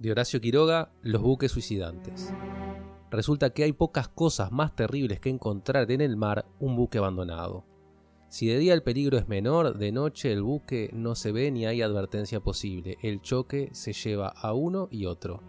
de 0.00 0.12
Horacio 0.12 0.40
Quiroga, 0.40 0.92
Los 1.02 1.22
buques 1.22 1.50
suicidantes. 1.50 2.32
Resulta 3.10 3.50
que 3.50 3.64
hay 3.64 3.72
pocas 3.72 4.08
cosas 4.08 4.52
más 4.52 4.76
terribles 4.76 5.18
que 5.18 5.30
encontrar 5.30 5.90
en 5.90 6.00
el 6.00 6.16
mar 6.16 6.46
un 6.60 6.76
buque 6.76 6.98
abandonado. 6.98 7.64
Si 8.28 8.46
de 8.46 8.58
día 8.58 8.74
el 8.74 8.82
peligro 8.82 9.16
es 9.16 9.26
menor, 9.26 9.78
de 9.78 9.90
noche 9.90 10.30
el 10.30 10.42
buque 10.42 10.90
no 10.92 11.14
se 11.14 11.32
ve 11.32 11.50
ni 11.50 11.66
hay 11.66 11.82
advertencia 11.82 12.40
posible. 12.40 12.98
El 13.02 13.22
choque 13.22 13.70
se 13.72 13.92
lleva 13.92 14.28
a 14.28 14.52
uno 14.52 14.88
y 14.90 15.06
otro. 15.06 15.42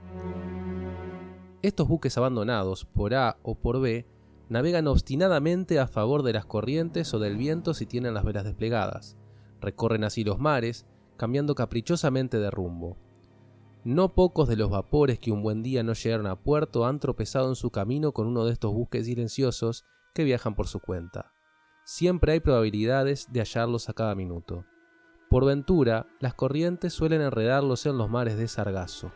Estos 1.62 1.88
buques 1.88 2.18
abandonados, 2.18 2.86
por 2.86 3.14
A 3.14 3.38
o 3.44 3.56
por 3.56 3.82
B, 3.82 4.08
navegan 4.48 4.88
obstinadamente 4.88 5.78
a 5.78 5.88
favor 5.88 6.24
de 6.24 6.34
las 6.34 6.46
corrientes 6.46 7.14
o 7.14 7.20
del 7.20 7.36
viento 7.36 7.74
si 7.74 7.86
tienen 7.86 8.14
las 8.14 8.24
velas 8.24 8.46
desplegadas. 8.46 9.18
Recorren 9.60 10.06
así 10.06 10.24
los 10.24 10.40
mares, 10.40 10.86
cambiando 11.18 11.54
caprichosamente 11.54 12.40
de 12.40 12.50
rumbo. 12.50 12.98
No 13.86 14.14
pocos 14.14 14.50
de 14.50 14.58
los 14.58 14.70
vapores 14.70 15.20
que 15.20 15.32
un 15.32 15.42
buen 15.42 15.64
día 15.64 15.84
no 15.84 15.94
llegaron 15.94 16.28
a 16.28 16.36
puerto 16.36 16.86
han 16.86 17.00
tropezado 17.00 17.48
en 17.48 17.56
su 17.56 17.72
camino 17.72 18.12
con 18.12 18.28
uno 18.28 18.44
de 18.44 18.52
estos 18.52 18.74
buques 18.74 19.06
silenciosos 19.06 19.86
que 20.14 20.26
viajan 20.26 20.54
por 20.54 20.68
su 20.68 20.82
cuenta. 20.82 21.32
Siempre 21.86 22.34
hay 22.34 22.40
probabilidades 22.42 23.32
de 23.32 23.40
hallarlos 23.40 23.88
a 23.88 23.94
cada 23.94 24.16
minuto. 24.16 24.66
Por 25.30 25.46
ventura, 25.46 26.08
las 26.20 26.34
corrientes 26.34 26.92
suelen 26.92 27.22
enredarlos 27.22 27.86
en 27.86 27.98
los 27.98 28.10
mares 28.10 28.38
de 28.38 28.48
Sargazo. 28.50 29.12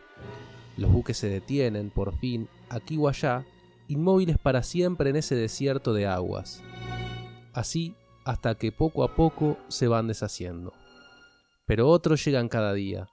Los 0.78 0.90
buques 0.90 1.18
se 1.18 1.28
detienen, 1.28 1.90
por 1.90 2.16
fin, 2.18 2.48
aquí 2.70 2.96
o 2.96 3.08
allá, 3.08 3.44
inmóviles 3.86 4.38
para 4.38 4.62
siempre 4.62 5.10
en 5.10 5.16
ese 5.16 5.34
desierto 5.34 5.92
de 5.92 6.06
aguas. 6.06 6.62
Así 7.52 7.94
hasta 8.24 8.54
que 8.54 8.72
poco 8.72 9.04
a 9.04 9.14
poco 9.14 9.58
se 9.68 9.88
van 9.88 10.08
deshaciendo. 10.08 10.72
Pero 11.66 11.88
otros 11.88 12.24
llegan 12.24 12.48
cada 12.48 12.72
día, 12.72 13.08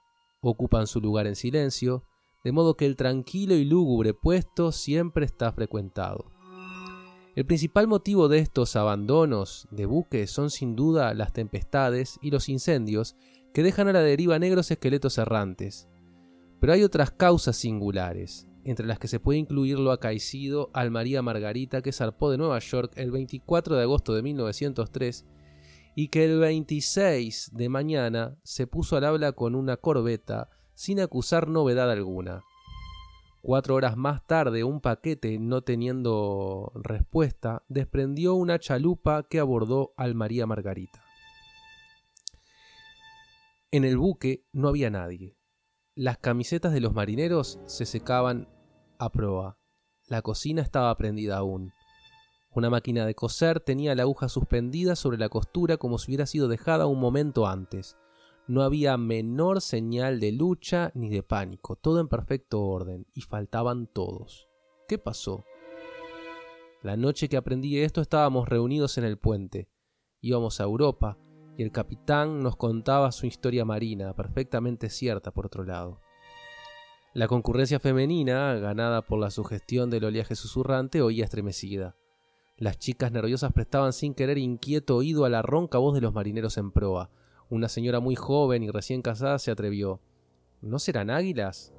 ocupan 0.50 0.86
su 0.86 1.00
lugar 1.00 1.26
en 1.26 1.36
silencio, 1.36 2.04
de 2.44 2.52
modo 2.52 2.76
que 2.76 2.86
el 2.86 2.96
tranquilo 2.96 3.54
y 3.54 3.64
lúgubre 3.64 4.12
puesto 4.14 4.72
siempre 4.72 5.24
está 5.24 5.52
frecuentado. 5.52 6.26
El 7.34 7.46
principal 7.46 7.86
motivo 7.88 8.28
de 8.28 8.40
estos 8.40 8.76
abandonos 8.76 9.66
de 9.70 9.86
buques 9.86 10.30
son 10.30 10.50
sin 10.50 10.76
duda 10.76 11.14
las 11.14 11.32
tempestades 11.32 12.18
y 12.20 12.30
los 12.30 12.50
incendios 12.50 13.16
que 13.54 13.62
dejan 13.62 13.88
a 13.88 13.92
la 13.92 14.00
deriva 14.00 14.38
negros 14.38 14.70
esqueletos 14.70 15.16
errantes. 15.16 15.88
Pero 16.60 16.74
hay 16.74 16.82
otras 16.82 17.10
causas 17.10 17.56
singulares, 17.56 18.46
entre 18.64 18.86
las 18.86 18.98
que 18.98 19.08
se 19.08 19.18
puede 19.18 19.38
incluir 19.38 19.78
lo 19.78 19.92
acaecido 19.92 20.70
al 20.74 20.90
María 20.90 21.22
Margarita 21.22 21.80
que 21.80 21.92
zarpó 21.92 22.30
de 22.30 22.38
Nueva 22.38 22.58
York 22.58 22.92
el 22.96 23.10
24 23.10 23.76
de 23.76 23.82
agosto 23.82 24.14
de 24.14 24.22
1903 24.22 25.24
y 25.94 26.08
que 26.08 26.24
el 26.24 26.38
26 26.38 27.50
de 27.52 27.68
mañana 27.68 28.36
se 28.42 28.66
puso 28.66 28.96
al 28.96 29.04
habla 29.04 29.32
con 29.32 29.54
una 29.54 29.76
corbeta 29.76 30.48
sin 30.74 31.00
acusar 31.00 31.48
novedad 31.48 31.90
alguna. 31.90 32.42
Cuatro 33.42 33.74
horas 33.74 33.96
más 33.96 34.24
tarde, 34.26 34.62
un 34.62 34.80
paquete, 34.80 35.38
no 35.38 35.62
teniendo 35.62 36.70
respuesta, 36.76 37.64
desprendió 37.68 38.34
una 38.34 38.58
chalupa 38.58 39.24
que 39.28 39.40
abordó 39.40 39.92
al 39.96 40.14
María 40.14 40.46
Margarita. 40.46 41.02
En 43.72 43.84
el 43.84 43.98
buque 43.98 44.44
no 44.52 44.68
había 44.68 44.90
nadie. 44.90 45.36
Las 45.94 46.18
camisetas 46.18 46.72
de 46.72 46.80
los 46.80 46.94
marineros 46.94 47.58
se 47.66 47.84
secaban 47.84 48.48
a 48.98 49.10
proa. 49.10 49.58
La 50.06 50.22
cocina 50.22 50.62
estaba 50.62 50.96
prendida 50.96 51.38
aún. 51.38 51.72
Una 52.54 52.68
máquina 52.68 53.06
de 53.06 53.14
coser 53.14 53.60
tenía 53.60 53.94
la 53.94 54.02
aguja 54.02 54.28
suspendida 54.28 54.94
sobre 54.94 55.16
la 55.16 55.30
costura 55.30 55.78
como 55.78 55.96
si 55.98 56.10
hubiera 56.10 56.26
sido 56.26 56.48
dejada 56.48 56.86
un 56.86 57.00
momento 57.00 57.46
antes. 57.46 57.96
No 58.46 58.62
había 58.62 58.98
menor 58.98 59.62
señal 59.62 60.20
de 60.20 60.32
lucha 60.32 60.90
ni 60.94 61.08
de 61.08 61.22
pánico, 61.22 61.76
todo 61.76 62.00
en 62.00 62.08
perfecto 62.08 62.60
orden, 62.62 63.06
y 63.14 63.22
faltaban 63.22 63.86
todos. 63.86 64.48
¿Qué 64.86 64.98
pasó? 64.98 65.44
La 66.82 66.96
noche 66.96 67.28
que 67.30 67.38
aprendí 67.38 67.78
esto 67.78 68.02
estábamos 68.02 68.48
reunidos 68.48 68.98
en 68.98 69.04
el 69.04 69.16
puente. 69.16 69.70
Íbamos 70.20 70.60
a 70.60 70.64
Europa, 70.64 71.16
y 71.56 71.62
el 71.62 71.72
capitán 71.72 72.40
nos 72.40 72.56
contaba 72.56 73.12
su 73.12 73.26
historia 73.26 73.64
marina, 73.64 74.14
perfectamente 74.14 74.90
cierta 74.90 75.30
por 75.30 75.46
otro 75.46 75.64
lado. 75.64 76.00
La 77.14 77.28
concurrencia 77.28 77.78
femenina, 77.78 78.54
ganada 78.54 79.02
por 79.02 79.18
la 79.18 79.30
sugestión 79.30 79.88
del 79.88 80.04
oleaje 80.04 80.34
susurrante, 80.34 81.00
oía 81.00 81.24
estremecida. 81.24 81.96
Las 82.62 82.78
chicas 82.78 83.10
nerviosas 83.10 83.52
prestaban 83.52 83.92
sin 83.92 84.14
querer 84.14 84.38
inquieto 84.38 84.94
oído 84.94 85.24
a 85.24 85.28
la 85.28 85.42
ronca 85.42 85.78
voz 85.78 85.96
de 85.96 86.00
los 86.00 86.14
marineros 86.14 86.58
en 86.58 86.70
proa. 86.70 87.10
Una 87.50 87.68
señora 87.68 87.98
muy 87.98 88.14
joven 88.14 88.62
y 88.62 88.70
recién 88.70 89.02
casada 89.02 89.40
se 89.40 89.50
atrevió. 89.50 89.98
¿No 90.60 90.78
serán 90.78 91.10
águilas? 91.10 91.74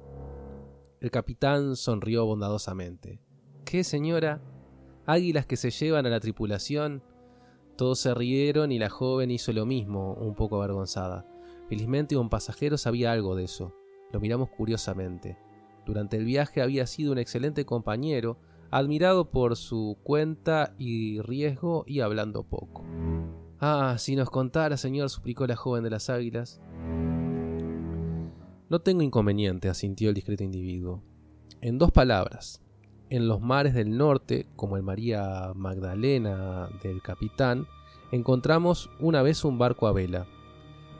El 1.00 1.10
capitán 1.10 1.76
sonrió 1.76 2.26
bondadosamente. 2.26 3.18
¿Qué, 3.64 3.82
señora? 3.82 4.42
¿Águilas 5.06 5.46
que 5.46 5.56
se 5.56 5.70
llevan 5.70 6.04
a 6.04 6.10
la 6.10 6.20
tripulación? 6.20 7.02
Todos 7.76 8.00
se 8.00 8.12
rieron 8.12 8.70
y 8.70 8.78
la 8.78 8.90
joven 8.90 9.30
hizo 9.30 9.54
lo 9.54 9.64
mismo, 9.64 10.12
un 10.12 10.34
poco 10.34 10.56
avergonzada. 10.56 11.26
Felizmente 11.70 12.18
un 12.18 12.28
pasajero 12.28 12.76
sabía 12.76 13.10
algo 13.10 13.36
de 13.36 13.44
eso. 13.44 13.72
Lo 14.12 14.20
miramos 14.20 14.50
curiosamente. 14.50 15.38
Durante 15.86 16.18
el 16.18 16.26
viaje 16.26 16.60
había 16.60 16.86
sido 16.86 17.12
un 17.12 17.16
excelente 17.16 17.64
compañero, 17.64 18.36
admirado 18.74 19.30
por 19.30 19.54
su 19.54 19.98
cuenta 20.02 20.74
y 20.78 21.20
riesgo 21.20 21.84
y 21.86 22.00
hablando 22.00 22.42
poco. 22.42 22.84
Ah, 23.60 23.94
si 23.98 24.16
nos 24.16 24.30
contara, 24.30 24.76
señor, 24.76 25.10
suplicó 25.10 25.46
la 25.46 25.54
joven 25.54 25.84
de 25.84 25.90
las 25.90 26.10
águilas. 26.10 26.60
No 28.68 28.80
tengo 28.80 29.02
inconveniente, 29.02 29.68
asintió 29.68 30.08
el 30.08 30.16
discreto 30.16 30.42
individuo. 30.42 31.04
En 31.60 31.78
dos 31.78 31.92
palabras, 31.92 32.64
en 33.10 33.28
los 33.28 33.40
mares 33.40 33.74
del 33.74 33.96
norte, 33.96 34.48
como 34.56 34.76
el 34.76 34.82
María 34.82 35.52
Magdalena 35.54 36.68
del 36.82 37.00
capitán, 37.00 37.68
encontramos 38.10 38.90
una 38.98 39.22
vez 39.22 39.44
un 39.44 39.56
barco 39.56 39.86
a 39.86 39.92
vela. 39.92 40.26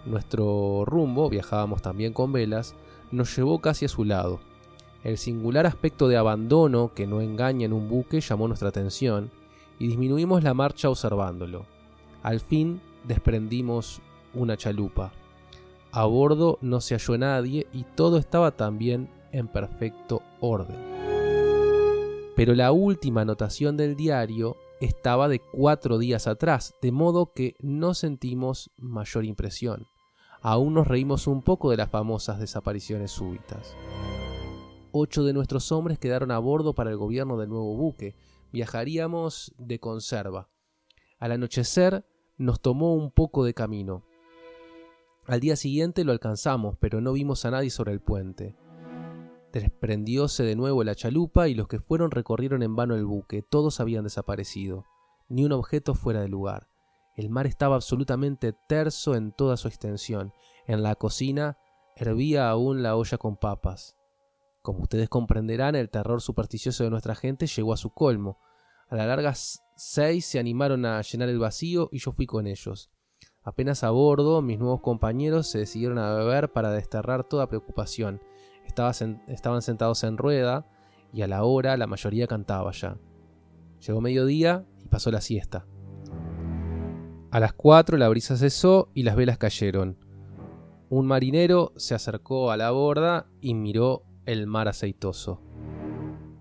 Nuestro 0.06 0.85
rumbo, 0.85 1.29
viajábamos 1.29 1.83
también 1.83 2.12
con 2.12 2.31
velas, 2.31 2.77
nos 3.11 3.37
llevó 3.37 3.61
casi 3.61 3.87
a 3.87 3.89
su 3.89 4.05
lado. 4.05 4.39
El 5.05 5.19
singular 5.19 5.67
aspecto 5.67 6.09
de 6.09 6.17
abandono 6.17 6.93
que 6.95 7.07
no 7.07 7.21
engaña 7.21 7.67
en 7.67 7.73
un 7.73 7.89
buque 7.89 8.21
llamó 8.21 8.49
nuestra 8.49 8.71
atención 8.71 9.31
y 9.79 9.87
disminuimos 9.87 10.43
la 10.43 10.55
marcha 10.55 10.89
observándolo. 10.89 11.67
Al 12.23 12.41
fin 12.41 12.81
desprendimos 13.07 14.01
una 14.33 14.57
chalupa. 14.57 15.13
A 15.93 16.07
bordo 16.07 16.59
no 16.63 16.81
se 16.81 16.97
halló 16.97 17.19
nadie 17.19 17.69
y 17.73 17.85
todo 17.95 18.19
estaba 18.19 18.51
también 18.51 19.09
en 19.31 19.47
perfecto 19.47 20.23
orden 20.41 20.95
pero 22.37 22.55
la 22.55 22.73
última 22.73 23.23
anotación 23.23 23.77
del 23.77 23.97
diario 23.97 24.57
estaba 24.81 25.29
de 25.29 25.39
cuatro 25.39 25.99
días 25.99 26.27
atrás, 26.27 26.75
de 26.83 26.93
modo 26.93 27.33
que 27.33 27.55
no 27.61 27.95
sentimos 27.95 28.71
mayor 28.77 29.25
impresión. 29.25 29.87
Aún 30.43 30.75
nos 30.75 30.87
reímos 30.87 31.27
un 31.27 31.43
poco 31.43 31.71
de 31.71 31.77
las 31.77 31.91
famosas 31.91 32.39
desapariciones 32.39 33.13
súbitas. 33.13 33.75
Ocho 34.97 35.25
de 35.25 35.32
nuestros 35.32 35.72
hombres 35.72 35.99
quedaron 35.99 36.31
a 36.31 36.38
bordo 36.38 36.72
para 36.72 36.91
el 36.91 36.97
gobierno 36.97 37.37
del 37.37 37.49
nuevo 37.49 37.75
buque. 37.77 38.15
Viajaríamos 38.53 39.53
de 39.59 39.81
conserva. 39.81 40.50
Al 41.19 41.32
anochecer 41.32 42.06
nos 42.38 42.60
tomó 42.60 42.94
un 42.94 43.10
poco 43.10 43.43
de 43.43 43.55
camino. 43.55 44.05
Al 45.27 45.41
día 45.41 45.56
siguiente 45.56 46.05
lo 46.05 46.12
alcanzamos, 46.12 46.77
pero 46.78 47.00
no 47.00 47.12
vimos 47.12 47.44
a 47.44 47.50
nadie 47.50 47.71
sobre 47.71 47.91
el 47.91 47.99
puente. 47.99 48.55
Desprendióse 49.53 50.44
de 50.44 50.55
nuevo 50.55 50.84
la 50.84 50.94
chalupa 50.94 51.49
y 51.49 51.55
los 51.55 51.66
que 51.66 51.81
fueron 51.81 52.12
recorrieron 52.12 52.62
en 52.62 52.76
vano 52.76 52.94
el 52.94 53.05
buque. 53.05 53.43
Todos 53.43 53.81
habían 53.81 54.05
desaparecido. 54.05 54.84
Ni 55.28 55.44
un 55.44 55.50
objeto 55.50 55.97
fuera 55.97 56.21
de 56.21 56.28
lugar. 56.28 56.69
El 57.16 57.31
mar 57.31 57.49
estaba 57.49 57.75
absolutamente 57.75 58.55
terso 58.69 59.16
en 59.16 59.32
toda 59.32 59.56
su 59.56 59.66
extensión. 59.66 60.32
En 60.69 60.84
la 60.84 60.94
cocina 60.94 61.59
hervía 61.97 62.49
aún 62.49 62.84
la 62.84 62.94
olla 62.94 63.19
con 63.19 63.37
papas. 63.37 63.97
Como 64.64 64.81
ustedes 64.81 65.11
comprenderán, 65.11 65.75
el 65.75 65.90
terror 65.90 66.22
supersticioso 66.22 66.84
de 66.84 66.90
nuestra 66.90 67.14
gente 67.14 67.46
llegó 67.46 67.75
a 67.75 67.76
su 67.76 67.90
colmo. 67.90 68.38
A 68.88 68.96
la 68.96 69.06
larga 69.06 69.34
seis 69.34 70.25
se 70.25 70.38
animaron 70.38 70.87
a 70.87 71.02
llenar 71.02 71.28
el 71.28 71.38
vacío 71.38 71.90
y 71.93 71.99
yo 71.99 72.12
fui 72.12 72.25
con 72.25 72.46
ellos. 72.46 72.90
Apenas 73.43 73.84
a 73.84 73.90
bordo, 73.90 74.40
mis 74.40 74.58
nuevos 74.58 74.81
compañeros 74.81 75.49
se 75.49 75.58
decidieron 75.58 75.99
a 75.99 76.14
beber 76.14 76.50
para 76.50 76.70
desterrar 76.70 77.25
toda 77.25 77.46
preocupación 77.46 78.22
estaban 79.28 79.62
sentados 79.62 80.02
en 80.05 80.16
rueda 80.16 80.66
y 81.12 81.20
a 81.20 81.28
la 81.28 81.44
hora 81.44 81.76
la 81.76 81.87
mayoría 81.87 82.26
cantaba 82.26 82.72
ya. 82.72 82.96
Llegó 83.87 84.00
mediodía 84.00 84.64
y 84.82 84.88
pasó 84.88 85.11
la 85.11 85.20
siesta. 85.20 85.66
A 87.31 87.38
las 87.38 87.52
cuatro 87.52 87.99
la 87.99 88.08
brisa 88.08 88.38
cesó 88.38 88.90
y 88.94 89.02
las 89.02 89.14
velas 89.14 89.37
cayeron. 89.37 89.99
Un 90.88 91.06
marinero 91.06 91.75
se 91.76 91.94
acercó 91.94 92.50
a 92.50 92.56
la 92.56 92.70
borda 92.70 93.26
y 93.43 93.55
miró 93.55 94.05
el 94.26 94.47
mar 94.47 94.69
aceitoso. 94.69 95.41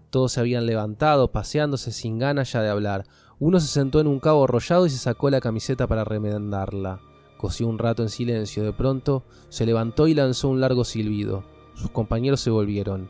Todos 0.10 0.34
se 0.34 0.40
habían 0.40 0.66
levantado, 0.66 1.32
paseándose 1.32 1.92
sin 1.92 2.20
ganas 2.20 2.52
ya 2.52 2.62
de 2.62 2.70
hablar. 2.70 3.06
Uno 3.40 3.60
se 3.60 3.68
sentó 3.68 4.00
en 4.00 4.08
un 4.08 4.20
cabo 4.20 4.44
arrollado 4.44 4.86
y 4.86 4.90
se 4.90 4.98
sacó 4.98 5.30
la 5.30 5.42
camiseta 5.42 5.88
para 5.88 6.04
remendarla. 6.04 7.02
Cosió 7.38 7.68
un 7.68 7.80
rato 7.80 8.04
en 8.04 8.10
silencio. 8.10 8.64
De 8.64 8.74
pronto 8.74 9.24
se 9.50 9.66
levantó 9.66 10.08
y 10.08 10.14
lanzó 10.14 10.50
un 10.50 10.62
largo 10.62 10.86
silbido. 10.86 11.44
Sus 11.74 11.90
compañeros 11.90 12.42
se 12.42 12.52
volvieron. 12.52 13.10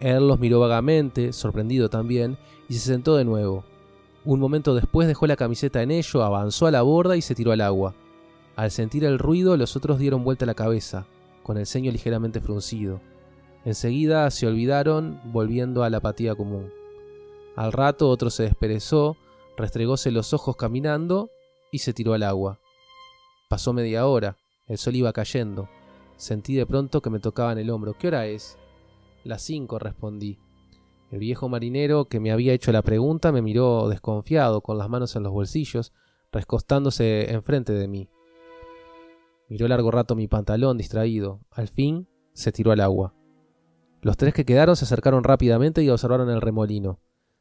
Él 0.00 0.26
los 0.26 0.40
miró 0.40 0.60
vagamente, 0.60 1.34
sorprendido 1.34 1.90
también, 1.90 2.38
y 2.68 2.74
se 2.74 2.80
sentó 2.80 3.16
de 3.16 3.24
nuevo. 3.26 3.64
Un 4.24 4.40
momento 4.40 4.74
después 4.74 5.06
dejó 5.08 5.26
la 5.26 5.36
camiseta 5.36 5.82
en 5.82 5.90
ello, 5.90 6.22
avanzó 6.22 6.66
a 6.66 6.70
la 6.70 6.82
borda 6.82 7.16
y 7.16 7.22
se 7.22 7.34
tiró 7.34 7.52
al 7.52 7.60
agua. 7.60 7.94
Al 8.56 8.70
sentir 8.70 9.04
el 9.04 9.18
ruido, 9.18 9.56
los 9.56 9.76
otros 9.76 9.98
dieron 9.98 10.24
vuelta 10.24 10.46
la 10.46 10.54
cabeza, 10.54 11.06
con 11.42 11.58
el 11.58 11.66
ceño 11.66 11.92
ligeramente 11.92 12.40
fruncido. 12.40 13.00
Enseguida 13.64 14.30
se 14.30 14.46
olvidaron, 14.46 15.20
volviendo 15.24 15.82
a 15.82 15.90
la 15.90 15.98
apatía 15.98 16.34
común. 16.34 16.72
Al 17.56 17.72
rato 17.72 18.08
otro 18.08 18.30
se 18.30 18.44
desperezó, 18.44 19.16
restregóse 19.56 20.10
los 20.10 20.32
ojos 20.32 20.56
caminando 20.56 21.30
y 21.70 21.80
se 21.80 21.92
tiró 21.92 22.14
al 22.14 22.22
agua. 22.22 22.58
Pasó 23.48 23.72
media 23.72 24.06
hora, 24.06 24.36
el 24.66 24.78
sol 24.78 24.96
iba 24.96 25.12
cayendo. 25.12 25.68
Sentí 26.16 26.54
de 26.54 26.66
pronto 26.66 27.02
que 27.02 27.10
me 27.10 27.18
tocaba 27.18 27.52
en 27.52 27.58
el 27.58 27.70
hombro. 27.70 27.94
¿Qué 27.98 28.08
hora 28.08 28.26
es? 28.26 28.56
Las 29.24 29.42
cinco, 29.42 29.78
respondí. 29.78 30.38
El 31.10 31.18
viejo 31.18 31.48
marinero 31.48 32.06
que 32.06 32.20
me 32.20 32.30
había 32.30 32.52
hecho 32.52 32.72
la 32.72 32.82
pregunta 32.82 33.32
me 33.32 33.42
miró 33.42 33.88
desconfiado, 33.88 34.60
con 34.60 34.78
las 34.78 34.88
manos 34.88 35.16
en 35.16 35.24
los 35.24 35.32
bolsillos, 35.32 35.92
recostándose 36.30 37.32
enfrente 37.32 37.72
de 37.72 37.88
mí. 37.88 38.08
Miró 39.48 39.66
largo 39.66 39.90
rato 39.90 40.14
mi 40.14 40.28
pantalón, 40.28 40.78
distraído. 40.78 41.40
Al 41.50 41.68
fin 41.68 42.06
se 42.32 42.52
tiró 42.52 42.70
al 42.70 42.80
agua. 42.80 43.14
Los 44.02 44.16
tres 44.16 44.32
que 44.32 44.44
quedaron 44.44 44.76
se 44.76 44.84
acercaron 44.84 45.24
rápidamente 45.24 45.82
y 45.82 45.90
observaron 45.90 46.30
el 46.30 46.40
remolino. 46.40 46.98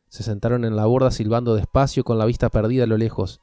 Se 0.09 0.23
sentaron 0.23 0.65
en 0.65 0.75
la 0.75 0.85
borda 0.85 1.11
silbando 1.11 1.55
despacio 1.55 2.03
con 2.03 2.17
la 2.17 2.25
vista 2.25 2.49
perdida 2.49 2.83
a 2.83 2.87
lo 2.87 2.97
lejos. 2.97 3.41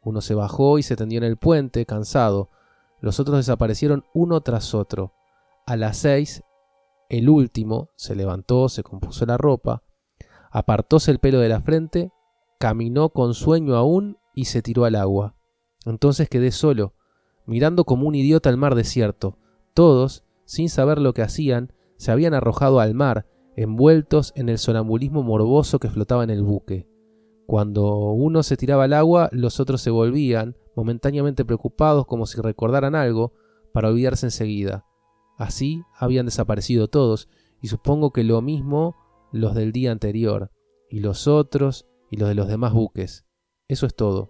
Uno 0.00 0.20
se 0.20 0.34
bajó 0.34 0.78
y 0.78 0.82
se 0.82 0.96
tendió 0.96 1.18
en 1.18 1.24
el 1.24 1.36
puente, 1.36 1.86
cansado. 1.86 2.50
Los 3.00 3.20
otros 3.20 3.38
desaparecieron 3.38 4.04
uno 4.14 4.40
tras 4.40 4.74
otro. 4.74 5.12
A 5.66 5.76
las 5.76 5.98
seis, 5.98 6.42
el 7.08 7.28
último 7.28 7.90
se 7.96 8.14
levantó, 8.14 8.68
se 8.68 8.82
compuso 8.82 9.26
la 9.26 9.36
ropa, 9.36 9.82
apartóse 10.50 11.10
el 11.10 11.18
pelo 11.18 11.40
de 11.40 11.48
la 11.48 11.60
frente, 11.60 12.12
caminó 12.58 13.10
con 13.10 13.34
sueño 13.34 13.76
aún 13.76 14.18
y 14.34 14.46
se 14.46 14.62
tiró 14.62 14.84
al 14.84 14.94
agua. 14.94 15.34
Entonces 15.84 16.28
quedé 16.28 16.50
solo, 16.50 16.94
mirando 17.46 17.84
como 17.84 18.06
un 18.08 18.14
idiota 18.14 18.50
el 18.50 18.56
mar 18.56 18.74
desierto. 18.74 19.36
Todos, 19.74 20.24
sin 20.44 20.68
saber 20.68 20.98
lo 20.98 21.12
que 21.12 21.22
hacían, 21.22 21.72
se 21.96 22.12
habían 22.12 22.34
arrojado 22.34 22.80
al 22.80 22.94
mar, 22.94 23.26
envueltos 23.56 24.32
en 24.36 24.48
el 24.48 24.58
sonambulismo 24.58 25.22
morboso 25.22 25.78
que 25.78 25.90
flotaba 25.90 26.24
en 26.24 26.30
el 26.30 26.42
buque. 26.42 26.88
Cuando 27.46 28.10
uno 28.12 28.42
se 28.42 28.56
tiraba 28.56 28.84
al 28.84 28.92
agua, 28.94 29.28
los 29.32 29.60
otros 29.60 29.80
se 29.80 29.90
volvían, 29.90 30.56
momentáneamente 30.76 31.44
preocupados 31.44 32.06
como 32.06 32.26
si 32.26 32.40
recordaran 32.40 32.94
algo, 32.94 33.32
para 33.72 33.88
olvidarse 33.88 34.26
enseguida. 34.26 34.86
Así 35.36 35.82
habían 35.98 36.26
desaparecido 36.26 36.88
todos, 36.88 37.28
y 37.60 37.68
supongo 37.68 38.12
que 38.12 38.24
lo 38.24 38.40
mismo 38.40 38.96
los 39.32 39.54
del 39.54 39.72
día 39.72 39.92
anterior, 39.92 40.50
y 40.88 41.00
los 41.00 41.26
otros, 41.26 41.86
y 42.10 42.16
los 42.16 42.28
de 42.28 42.34
los 42.34 42.48
demás 42.48 42.72
buques. 42.72 43.26
Eso 43.68 43.86
es 43.86 43.94
todo. 43.94 44.28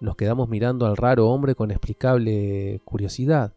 Nos 0.00 0.16
quedamos 0.16 0.48
mirando 0.48 0.86
al 0.86 0.96
raro 0.96 1.28
hombre 1.28 1.54
con 1.54 1.70
explicable 1.70 2.80
curiosidad. 2.84 3.54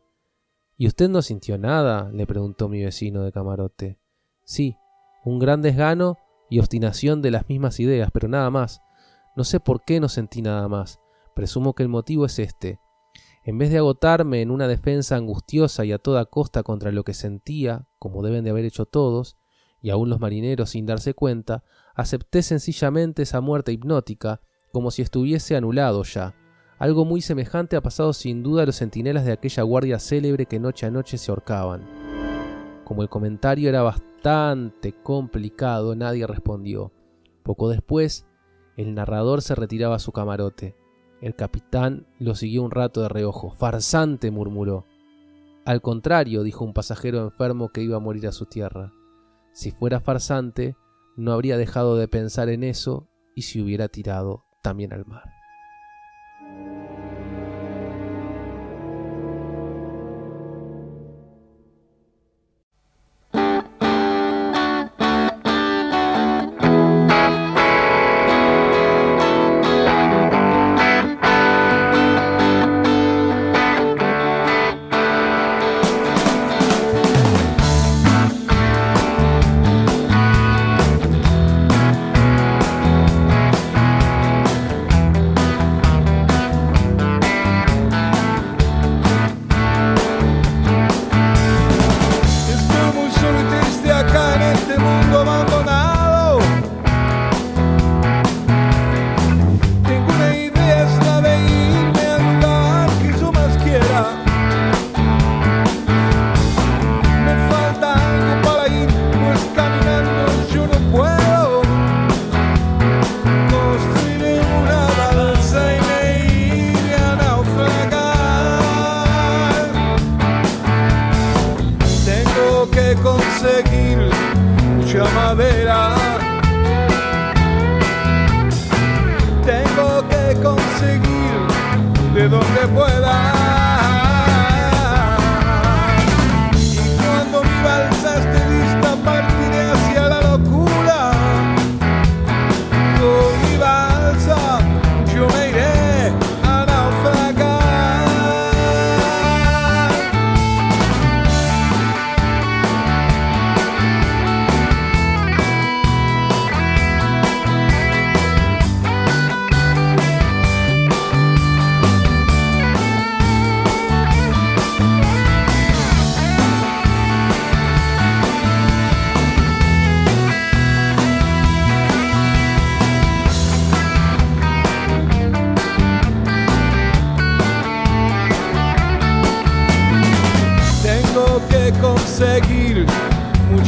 ¿Y 0.80 0.88
usted 0.88 1.10
no 1.10 1.22
sintió 1.22 1.58
nada? 1.58 2.10
le 2.14 2.26
preguntó 2.26 2.70
mi 2.70 2.82
vecino 2.82 3.24
de 3.24 3.34
camarote. 3.34 4.00
Sí, 4.46 4.78
un 5.26 5.38
gran 5.38 5.62
desgano 5.62 6.18
y 6.50 6.60
obstinación 6.60 7.22
de 7.22 7.32
las 7.32 7.50
mismas 7.50 7.82
ideas, 7.82 8.12
pero 8.14 8.30
nada 8.30 8.50
más. 8.50 8.80
No 9.36 9.44
sé 9.44 9.60
por 9.60 9.84
qué 9.84 10.00
no 10.00 10.08
sentí 10.08 10.42
nada 10.42 10.70
más. 10.70 11.02
Presumo 11.36 11.76
que 11.76 11.84
el 11.84 11.90
motivo 11.90 12.26
es 12.26 12.40
este. 12.40 12.80
En 13.44 13.58
vez 13.58 13.72
de 13.72 13.80
agotarme 13.80 14.42
en 14.42 14.52
una 14.52 14.70
defensa 14.70 15.18
angustiosa 15.18 15.84
y 15.84 15.92
a 15.92 15.98
toda 15.98 16.24
costa 16.24 16.64
contra 16.64 16.94
lo 16.94 17.04
que 17.04 17.14
sentía, 17.14 17.86
como 18.00 18.24
deben 18.24 18.46
de 18.46 18.52
haber 18.52 18.64
hecho 18.64 18.86
todos, 18.86 19.36
y 19.82 19.90
aun 19.90 20.10
los 20.10 20.22
marineros 20.22 20.70
sin 20.70 20.86
darse 20.86 21.14
cuenta, 21.14 21.66
acepté 21.94 22.42
sencillamente 22.42 23.24
esa 23.24 23.42
muerte 23.42 23.74
hipnótica, 23.74 24.40
como 24.72 24.92
si 24.92 25.02
estuviese 25.02 25.58
anulado 25.58 26.04
ya, 26.04 26.36
algo 26.80 27.04
muy 27.04 27.22
semejante 27.22 27.76
ha 27.76 27.82
pasado 27.82 28.14
sin 28.14 28.42
duda 28.42 28.64
a 28.64 28.66
los 28.66 28.78
centinelas 28.78 29.26
de 29.26 29.34
aquella 29.34 29.64
guardia 29.64 30.00
célebre 30.00 30.46
que 30.46 30.60
noche 30.60 30.86
a 30.86 30.92
noche 30.92 31.18
se 31.18 31.30
ahorcaban. 31.30 31.82
Como 32.86 33.04
el 33.04 33.10
comentario 33.10 33.68
era 33.68 33.82
bastante 33.82 34.94
complicado, 34.94 35.94
nadie 35.96 36.26
respondió. 36.26 36.94
Poco 37.44 37.70
después, 37.70 38.26
el 38.78 38.96
narrador 38.96 39.42
se 39.42 39.56
retiraba 39.56 39.96
a 39.96 40.00
su 40.00 40.14
camarote. 40.14 40.78
El 41.22 41.36
capitán 41.36 42.08
lo 42.18 42.34
siguió 42.34 42.64
un 42.64 42.72
rato 42.72 43.02
de 43.02 43.10
reojo. 43.10 43.52
Farsante, 43.52 44.32
murmuró. 44.32 44.86
Al 45.66 45.82
contrario, 45.82 46.44
dijo 46.44 46.64
un 46.64 46.74
pasajero 46.74 47.22
enfermo 47.22 47.70
que 47.70 47.82
iba 47.82 47.98
a 47.98 48.00
morir 48.00 48.26
a 48.26 48.32
su 48.32 48.46
tierra. 48.46 48.94
Si 49.52 49.72
fuera 49.72 50.00
farsante, 50.00 50.78
no 51.18 51.34
habría 51.34 51.58
dejado 51.58 51.98
de 51.98 52.08
pensar 52.08 52.48
en 52.48 52.64
eso 52.64 53.10
y 53.36 53.42
se 53.42 53.62
hubiera 53.62 53.90
tirado 53.90 54.46
también 54.64 54.94
al 54.94 55.06
mar. 55.06 55.39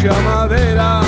mucha 0.01 0.19
madera. 0.21 1.00